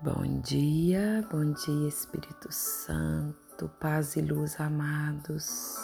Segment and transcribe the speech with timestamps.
[0.00, 5.76] Bom dia, bom dia Espírito Santo, paz e luz amados.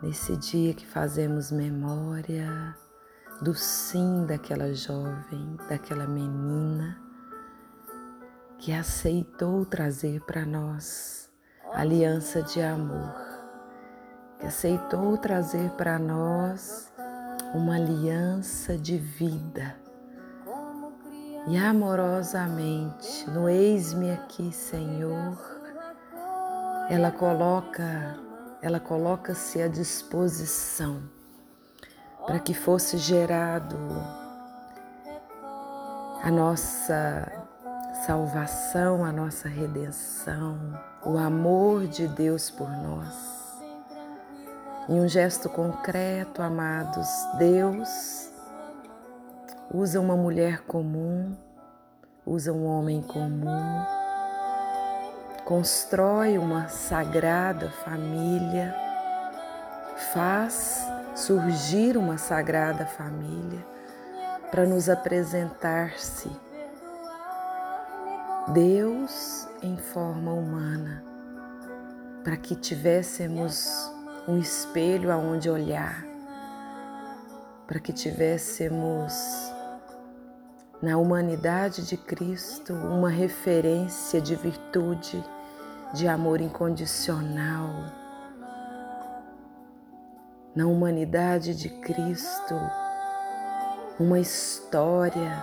[0.00, 2.74] Nesse dia que fazemos memória
[3.42, 6.98] do sim daquela jovem, daquela menina
[8.56, 11.30] que aceitou trazer para nós
[11.74, 13.14] aliança de amor,
[14.38, 16.90] que aceitou trazer para nós
[17.52, 19.84] uma aliança de vida
[21.46, 25.38] e amorosamente no eis-me aqui, Senhor,
[26.90, 28.18] ela coloca,
[28.60, 31.02] ela coloca-se à disposição
[32.26, 33.76] para que fosse gerado
[36.22, 37.30] a nossa
[38.04, 40.58] salvação, a nossa redenção,
[41.04, 43.36] o amor de Deus por nós.
[44.88, 47.08] Em um gesto concreto, amados,
[47.38, 48.30] Deus
[49.72, 51.36] usa uma mulher comum,
[52.26, 53.86] usa um homem comum,
[55.44, 58.74] constrói uma sagrada família,
[60.12, 60.84] faz
[61.14, 63.64] surgir uma sagrada família
[64.50, 66.28] para nos apresentar-se.
[68.48, 71.04] Deus em forma humana,
[72.24, 73.70] para que tivéssemos
[74.26, 76.04] um espelho aonde olhar,
[77.68, 79.54] para que tivéssemos
[80.82, 85.22] na humanidade de Cristo uma referência de virtude,
[85.94, 87.70] de amor incondicional.
[90.54, 92.54] Na humanidade de Cristo,
[93.98, 95.42] uma história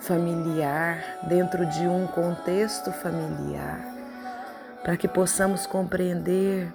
[0.00, 3.84] familiar dentro de um contexto familiar,
[4.82, 6.72] para que possamos compreender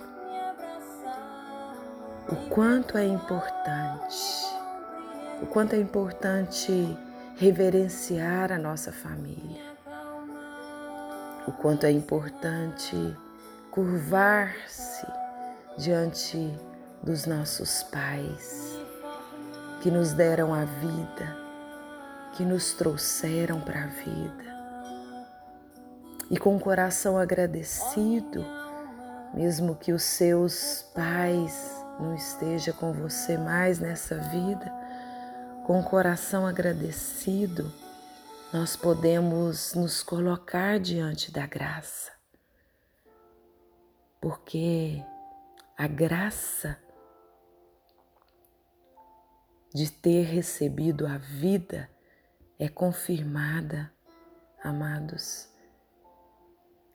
[2.30, 4.46] o quanto é importante,
[5.42, 6.98] o quanto é importante
[7.44, 9.62] reverenciar a nossa família,
[11.46, 12.96] o quanto é importante
[13.70, 15.06] curvar-se
[15.78, 16.38] diante
[17.04, 18.80] dos nossos pais
[19.82, 21.38] que nos deram a vida,
[22.32, 24.54] que nos trouxeram para a vida.
[26.32, 28.46] E com o coração agradecido,
[29.34, 34.83] mesmo que os seus pais não estejam com você mais nessa vida,
[35.66, 37.72] com o coração agradecido,
[38.52, 42.12] nós podemos nos colocar diante da graça.
[44.22, 45.02] Porque
[45.78, 46.78] a graça
[49.74, 51.90] de ter recebido a vida
[52.60, 53.92] é confirmada,
[54.62, 55.50] amados,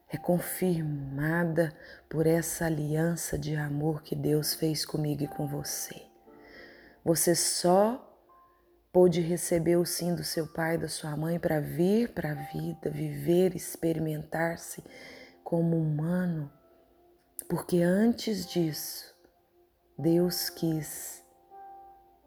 [0.07, 1.75] é confirmada
[2.07, 6.03] por essa aliança de amor que Deus fez comigo e com você.
[7.03, 8.08] Você só
[8.91, 12.51] pôde receber o sim do seu pai e da sua mãe para vir para a
[12.51, 14.83] vida, viver, experimentar-se
[15.43, 16.51] como humano,
[17.47, 19.15] porque antes disso,
[19.97, 21.23] Deus quis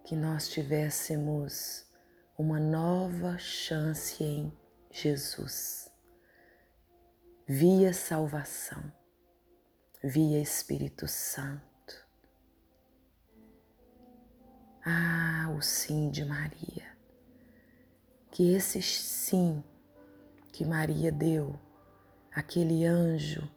[0.05, 1.87] que nós tivéssemos
[2.37, 4.53] uma nova chance em
[4.91, 5.91] Jesus,
[7.47, 8.93] via salvação,
[10.03, 11.72] via Espírito Santo
[14.85, 16.91] ah, o sim de Maria.
[18.31, 19.63] Que esse sim
[20.53, 21.55] que Maria deu,
[22.35, 23.49] aquele anjo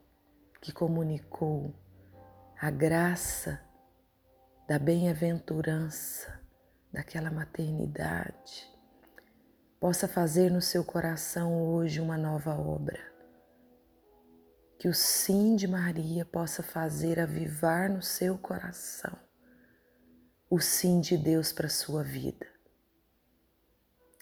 [0.61, 1.73] que comunicou
[2.59, 3.59] a graça
[4.67, 6.39] da bem-aventurança
[6.93, 8.71] daquela maternidade,
[9.79, 12.99] possa fazer no seu coração hoje uma nova obra.
[14.77, 19.24] Que o sim de Maria possa fazer avivar no seu coração
[20.55, 22.47] o sim de Deus para a sua vida.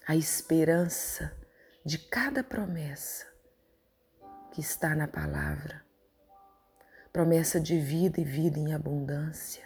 [0.07, 1.31] A esperança
[1.85, 3.27] de cada promessa
[4.51, 5.85] que está na palavra.
[7.11, 9.63] Promessa de vida e vida em abundância.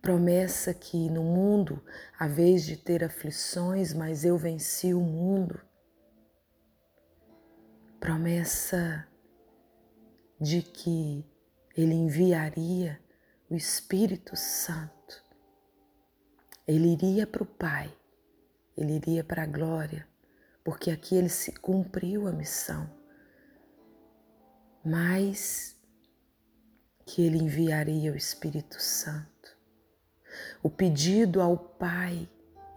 [0.00, 1.84] Promessa que no mundo,
[2.16, 5.60] a vez de ter aflições, mas eu venci o mundo.
[7.98, 9.08] Promessa
[10.40, 11.26] de que
[11.76, 13.01] Ele enviaria
[13.52, 15.22] o Espírito Santo,
[16.66, 17.94] ele iria para o Pai,
[18.74, 20.08] ele iria para a glória,
[20.64, 22.88] porque aqui ele se cumpriu a missão.
[24.82, 25.76] Mas
[27.04, 29.54] que ele enviaria o Espírito Santo.
[30.62, 32.26] O pedido ao Pai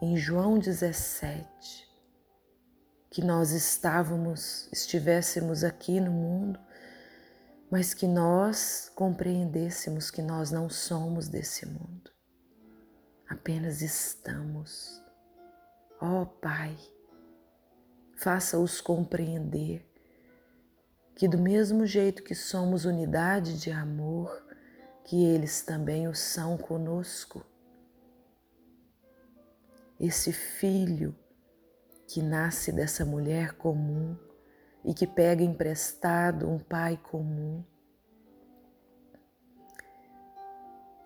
[0.01, 1.87] em João 17,
[3.09, 6.59] que nós estávamos, estivéssemos aqui no mundo
[7.77, 12.09] mas que nós compreendêssemos que nós não somos desse mundo,
[13.27, 15.03] apenas estamos.
[15.99, 16.73] Ó oh, Pai,
[18.15, 19.85] faça-os compreender
[21.17, 24.47] que, do mesmo jeito que somos unidade de amor,
[25.03, 27.45] que eles também o são conosco.
[29.99, 31.13] Esse filho
[32.07, 34.17] que nasce dessa mulher comum
[34.85, 37.63] e que pega emprestado um pai comum,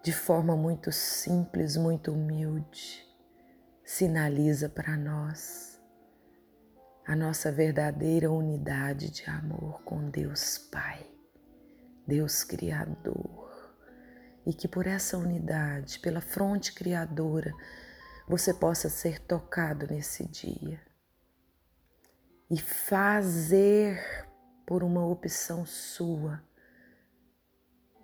[0.03, 3.07] de forma muito simples, muito humilde,
[3.85, 5.81] sinaliza para nós
[7.07, 11.09] a nossa verdadeira unidade de amor com Deus Pai,
[12.05, 13.49] Deus Criador.
[14.45, 17.53] E que por essa unidade, pela fronte criadora,
[18.27, 20.79] você possa ser tocado nesse dia
[22.49, 24.27] e fazer
[24.65, 26.43] por uma opção sua,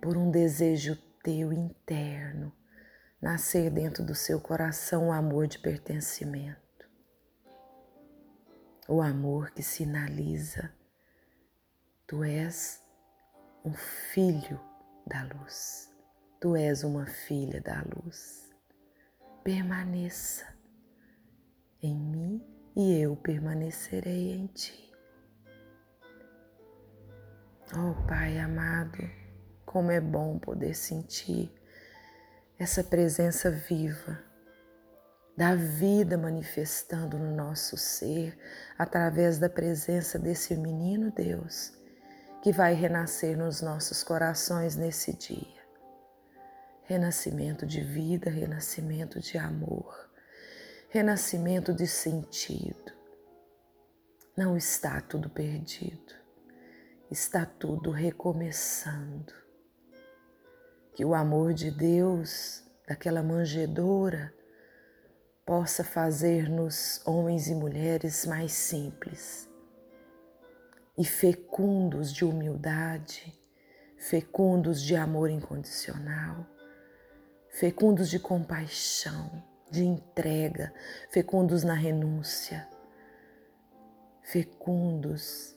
[0.00, 2.52] por um desejo teu interno,
[3.20, 6.60] nascer dentro do seu coração o amor de pertencimento.
[8.88, 10.72] O amor que sinaliza
[12.06, 12.80] tu és
[13.64, 14.60] um filho
[15.04, 15.92] da luz.
[16.40, 18.48] Tu és uma filha da luz.
[19.42, 20.46] Permaneça
[21.82, 24.92] em mim e eu permanecerei em ti.
[27.72, 28.98] Oh Pai amado,
[29.64, 31.50] como é bom poder sentir
[32.58, 34.22] essa presença viva
[35.36, 38.38] da vida manifestando no nosso ser
[38.78, 41.72] através da presença desse menino Deus
[42.42, 45.56] que vai renascer nos nossos corações nesse dia
[46.86, 50.05] renascimento de vida, renascimento de amor,
[50.96, 52.90] renascimento de sentido.
[54.34, 56.14] Não está tudo perdido,
[57.10, 59.30] está tudo recomeçando.
[60.94, 64.32] Que o amor de Deus, daquela manjedoura,
[65.44, 69.46] possa fazer-nos homens e mulheres mais simples
[70.96, 73.38] e fecundos de humildade,
[73.98, 76.46] fecundos de amor incondicional
[77.56, 80.72] fecundos de compaixão, de entrega,
[81.10, 82.68] fecundos na renúncia,
[84.22, 85.56] fecundos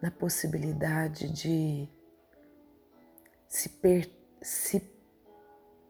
[0.00, 1.88] na possibilidade de
[3.48, 4.10] se, per,
[4.42, 4.92] se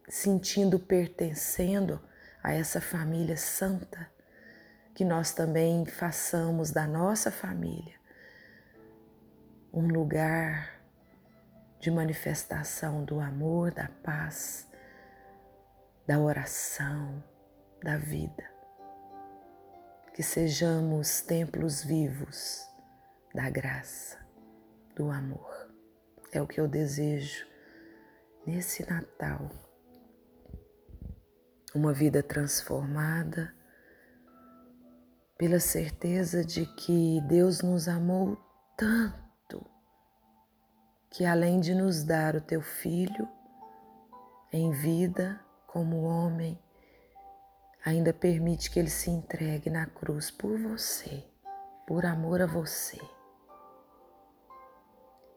[0.07, 1.99] sentindo pertencendo
[2.41, 4.09] a essa família santa,
[4.93, 7.97] que nós também façamos da nossa família
[9.77, 10.81] um lugar
[11.79, 14.67] de manifestação do amor, da paz,
[16.07, 17.23] da oração,
[17.83, 18.43] da vida.
[20.13, 22.67] Que sejamos templos vivos
[23.33, 24.17] da graça,
[24.95, 25.71] do amor.
[26.31, 27.45] É o que eu desejo
[28.45, 29.51] nesse Natal.
[31.75, 33.53] Uma vida transformada
[35.37, 38.37] pela certeza de que Deus nos amou
[38.75, 39.27] tanto
[41.11, 43.27] que além de nos dar o teu filho
[44.51, 46.59] em vida, como homem,
[47.83, 51.23] ainda permite que ele se entregue na cruz por você,
[51.85, 52.99] por amor a você.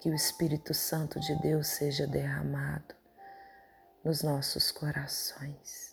[0.00, 2.94] Que o Espírito Santo de Deus seja derramado
[4.02, 5.90] nos nossos corações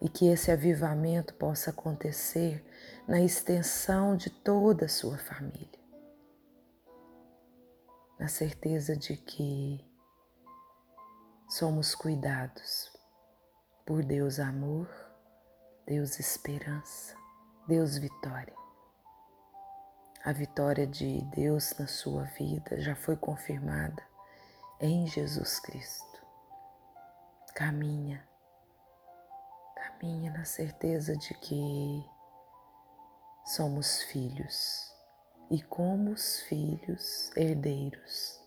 [0.00, 2.64] e que esse avivamento possa acontecer
[3.06, 5.80] na extensão de toda a sua família,
[8.18, 9.84] na certeza de que
[11.48, 12.90] somos cuidados
[13.84, 14.88] por Deus amor,
[15.86, 17.16] Deus esperança,
[17.66, 18.54] Deus vitória.
[20.24, 24.02] A vitória de Deus na sua vida já foi confirmada
[24.78, 26.24] em Jesus Cristo.
[27.54, 28.22] Caminha,
[29.74, 32.04] caminha na certeza de que
[33.46, 34.94] somos filhos
[35.50, 38.40] e, como os filhos, herdeiros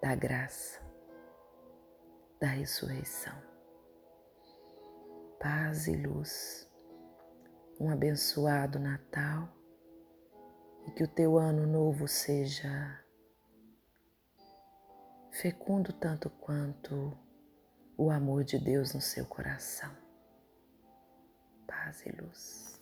[0.00, 0.80] da graça,
[2.40, 3.49] da ressurreição
[5.40, 6.70] paz e luz.
[7.80, 9.48] Um abençoado Natal
[10.86, 13.02] e que o teu ano novo seja
[15.32, 17.16] fecundo tanto quanto
[17.96, 19.90] o amor de Deus no seu coração.
[21.66, 22.79] Paz e luz.